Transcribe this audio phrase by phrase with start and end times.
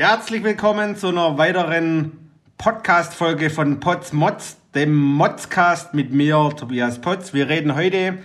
[0.00, 7.34] Herzlich willkommen zu einer weiteren Podcast-Folge von Potz Mods, dem Modscast mit mir, Tobias Potz.
[7.34, 8.16] Wir reden heute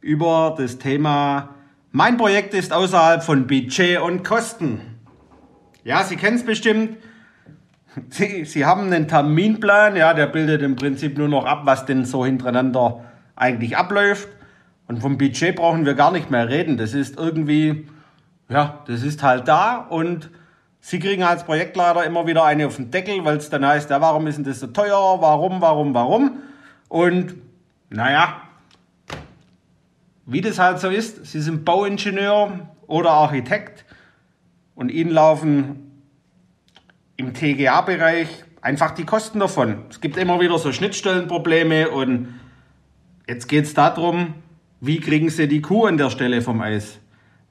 [0.00, 1.48] über das Thema
[1.90, 4.80] Mein Projekt ist außerhalb von Budget und Kosten.
[5.82, 6.98] Ja, Sie kennen es bestimmt.
[8.10, 12.04] Sie, Sie haben einen Terminplan, ja, der bildet im Prinzip nur noch ab, was denn
[12.04, 13.02] so hintereinander
[13.34, 14.28] eigentlich abläuft.
[14.86, 16.76] Und vom Budget brauchen wir gar nicht mehr reden.
[16.76, 17.88] Das ist irgendwie,
[18.48, 20.30] ja, das ist halt da und
[20.86, 24.02] Sie kriegen als Projektleiter immer wieder eine auf den Deckel, weil es dann heißt, ja,
[24.02, 25.16] warum ist denn das so teuer?
[25.18, 26.42] Warum, warum, warum?
[26.90, 27.36] Und
[27.88, 28.42] naja,
[30.26, 33.86] wie das halt so ist, Sie sind Bauingenieur oder Architekt
[34.74, 36.02] und Ihnen laufen
[37.16, 39.86] im TGA-Bereich einfach die Kosten davon.
[39.88, 42.38] Es gibt immer wieder so Schnittstellenprobleme und
[43.26, 44.34] jetzt geht es darum,
[44.82, 46.98] wie kriegen Sie die Kuh an der Stelle vom Eis?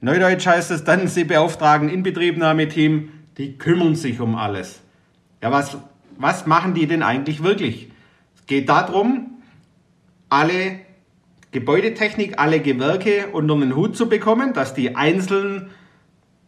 [0.01, 4.81] Neudeutsch heißt es dann, Sie beauftragen Inbetriebnahmeteam, die kümmern sich um alles.
[5.41, 5.77] Ja, was,
[6.17, 7.91] was machen die denn eigentlich wirklich?
[8.35, 9.41] Es geht darum,
[10.29, 10.79] alle
[11.51, 15.69] Gebäudetechnik, alle Gewerke unter den Hut zu bekommen, dass die einzelnen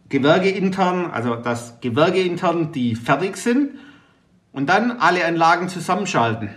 [0.08, 3.78] Gewerke intern, also dass Gewerke intern, die fertig sind
[4.52, 6.50] und dann alle Anlagen zusammenschalten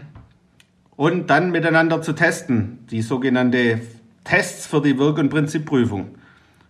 [0.95, 3.81] und dann miteinander zu testen, die sogenannte
[4.23, 6.15] Tests für die Wirk- und Prinzipprüfung.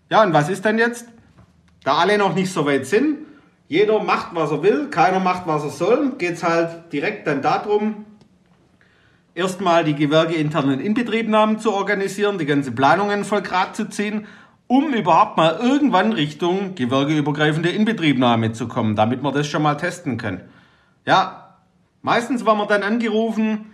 [0.10, 1.08] Ja, und was ist dann jetzt?
[1.84, 3.19] Da alle noch nicht so weit sind,
[3.70, 7.44] jeder macht, was er will, keiner macht, was er soll, geht es halt direkt dann
[7.44, 8.06] darum,
[9.36, 14.26] erstmal die gewerkeinternen Inbetriebnahmen zu organisieren, die ganze Planungen voll Grad zu ziehen,
[14.66, 20.18] um überhaupt mal irgendwann Richtung gewerkeübergreifende Inbetriebnahme zu kommen, damit wir das schon mal testen
[20.18, 20.42] können.
[21.06, 21.56] Ja,
[22.02, 23.72] meistens war man dann angerufen,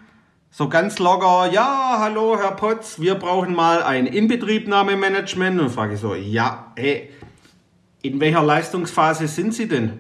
[0.52, 5.60] so ganz locker, ja, hallo Herr Potz, wir brauchen mal ein Inbetriebnahmemanagement.
[5.60, 7.10] Und frage ich so, ja, hey,
[8.08, 10.00] in welcher Leistungsphase sind Sie denn?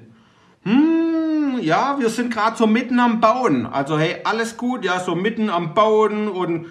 [0.63, 3.65] Hm, ja, wir sind gerade so mitten am Bauen.
[3.65, 6.67] Also hey, alles gut, ja, so mitten am Bauen und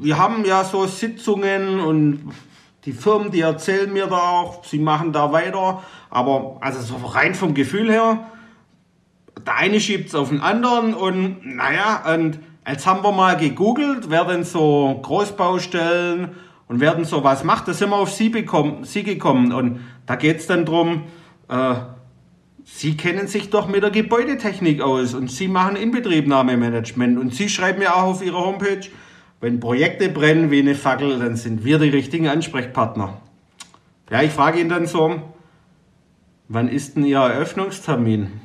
[0.00, 2.32] wir haben ja so Sitzungen und
[2.84, 5.82] die Firmen, die erzählen mir da auch, sie machen da weiter.
[6.10, 8.28] Aber also so rein vom Gefühl her,
[9.44, 14.10] der eine schiebt es auf den anderen und naja, und jetzt haben wir mal gegoogelt,
[14.10, 16.30] wer denn so Großbaustellen
[16.68, 19.52] und werden so was macht, da sind wir auf sie, bekommen, sie gekommen.
[19.52, 21.04] Und da geht es dann darum,
[21.48, 21.74] äh,
[22.70, 27.80] Sie kennen sich doch mit der Gebäudetechnik aus und Sie machen Inbetriebnahmemanagement und Sie schreiben
[27.80, 28.82] ja auch auf Ihrer Homepage,
[29.40, 33.22] wenn Projekte brennen wie eine Fackel, dann sind wir die richtigen Ansprechpartner.
[34.10, 35.20] Ja, ich frage ihn dann so,
[36.48, 38.40] wann ist denn Ihr Eröffnungstermin?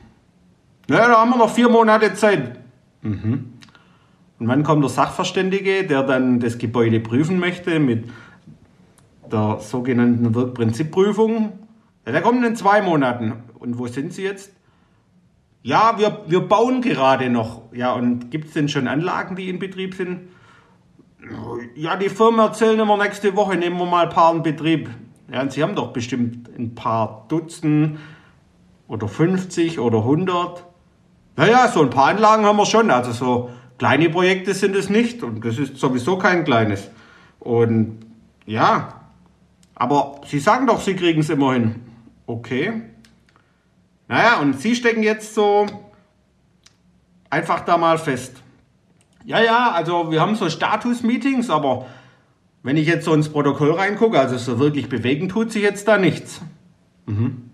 [0.87, 2.59] Naja, da haben wir noch vier Monate Zeit.
[3.01, 3.52] Mhm.
[4.43, 8.09] Und wann kommt der Sachverständige, der dann das Gebäude prüfen möchte mit
[9.31, 11.59] der sogenannten Wirkprinzipprüfung?
[12.05, 13.35] Ja, der kommt in zwei Monaten.
[13.57, 14.51] Und wo sind Sie jetzt?
[15.61, 17.61] Ja, wir, wir bauen gerade noch.
[17.71, 20.27] Ja, und gibt es denn schon Anlagen, die in Betrieb sind?
[21.75, 24.89] Ja, die Firmen erzählen immer nächste Woche, nehmen wir mal ein paar in Betrieb.
[25.31, 27.97] Ja, und Sie haben doch bestimmt ein paar Dutzend
[28.89, 30.65] oder 50 oder 100.
[31.37, 32.91] Naja, so ein paar Anlagen haben wir schon.
[32.91, 36.89] Also so Kleine Projekte sind es nicht und das ist sowieso kein kleines.
[37.39, 38.05] Und
[38.45, 39.01] ja,
[39.75, 41.75] aber Sie sagen doch, Sie kriegen es immerhin.
[42.25, 42.83] Okay.
[44.07, 45.65] Naja, und Sie stecken jetzt so
[47.29, 48.41] einfach da mal fest.
[49.25, 51.85] Ja, ja, also wir haben so Status-Meetings, aber
[52.61, 55.97] wenn ich jetzt so ins Protokoll reingucke, also so wirklich bewegen tut sich jetzt da
[55.97, 56.41] nichts.
[57.05, 57.49] Mhm.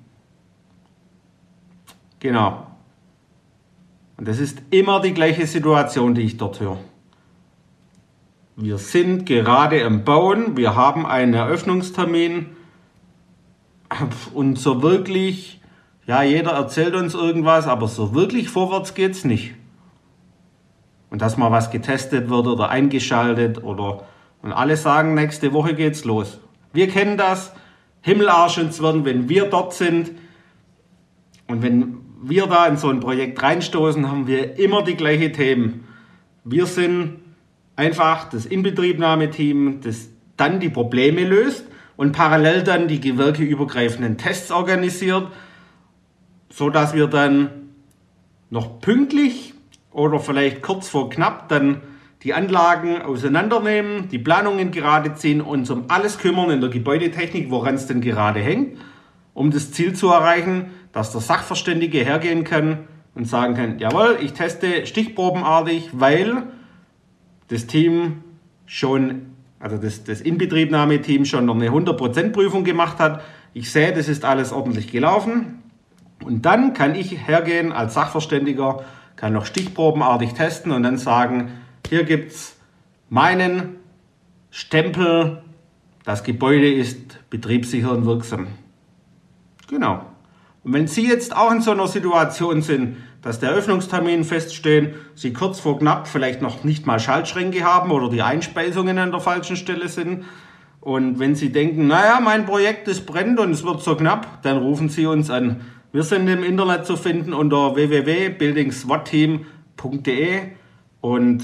[2.20, 2.69] Genau.
[4.20, 6.78] Und das ist immer die gleiche Situation, die ich dort höre.
[8.58, 12.48] Wir sind gerade am Bauen, wir haben einen Eröffnungstermin
[14.34, 15.62] und so wirklich,
[16.06, 19.54] ja, jeder erzählt uns irgendwas, aber so wirklich vorwärts geht es nicht.
[21.10, 24.04] Und dass mal was getestet wird oder eingeschaltet oder
[24.42, 26.42] und alle sagen, nächste Woche geht's los.
[26.74, 27.54] Wir kennen das,
[28.06, 30.12] uns werden, wenn wir dort sind
[31.48, 35.88] und wenn wir da in so ein Projekt reinstoßen, haben wir immer die gleichen Themen.
[36.44, 37.20] Wir sind
[37.76, 45.28] einfach das Inbetriebnahmeteam, das dann die Probleme löst und parallel dann die gewerkeübergreifenden Tests organisiert,
[46.50, 47.50] so dass wir dann
[48.50, 49.54] noch pünktlich
[49.92, 51.82] oder vielleicht kurz vor knapp dann
[52.24, 57.76] die Anlagen auseinandernehmen, die Planungen gerade ziehen, uns um alles kümmern in der Gebäudetechnik, woran
[57.76, 58.78] es denn gerade hängt,
[59.34, 64.34] um das Ziel zu erreichen, dass der Sachverständige hergehen kann und sagen kann, jawohl, ich
[64.34, 66.44] teste stichprobenartig, weil
[67.48, 68.24] das Team
[68.66, 73.22] schon, also das, das Inbetriebnahmeteam schon noch eine 100% Prüfung gemacht hat.
[73.54, 75.64] Ich sehe, das ist alles ordentlich gelaufen.
[76.24, 78.84] Und dann kann ich hergehen als Sachverständiger,
[79.16, 81.52] kann noch stichprobenartig testen und dann sagen,
[81.88, 82.58] hier gibt es
[83.10, 83.78] meinen
[84.52, 85.42] Stempel,
[86.06, 88.48] das Gebäude ist betriebssicher und wirksam.
[89.68, 90.06] Genau.
[90.64, 95.34] Und wenn Sie jetzt auch in so einer Situation sind, dass der Öffnungstermin feststehen, Sie
[95.34, 99.56] kurz vor knapp vielleicht noch nicht mal Schaltschränke haben oder die Einspeisungen an der falschen
[99.56, 100.26] Stelle sind,
[100.82, 104.58] und wenn Sie denken, naja, mein Projekt ist brennt und es wird so knapp, dann
[104.58, 105.62] rufen Sie uns an.
[105.92, 110.40] Wir sind im Internet zu finden unter www.buildingswatteam.de
[111.02, 111.44] und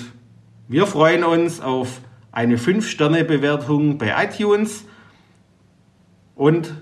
[0.68, 2.02] wir freuen uns auf
[2.32, 4.86] eine 5-Sterne-Bewertung bei iTunes
[6.36, 6.74] und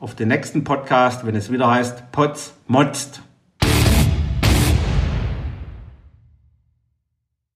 [0.00, 3.20] auf den nächsten Podcast, wenn es wieder heißt Potz Motzt.